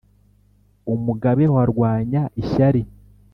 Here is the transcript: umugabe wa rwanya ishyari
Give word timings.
umugabe 0.93 1.45
wa 1.55 1.63
rwanya 1.71 2.21
ishyari 2.41 2.81